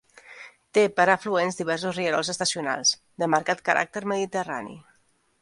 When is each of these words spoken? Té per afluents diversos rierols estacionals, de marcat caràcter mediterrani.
Té 0.77 0.85
per 0.99 1.03
afluents 1.15 1.59
diversos 1.59 1.99
rierols 1.99 2.33
estacionals, 2.35 2.95
de 3.25 3.29
marcat 3.35 3.63
caràcter 3.69 4.05
mediterrani. 4.15 4.77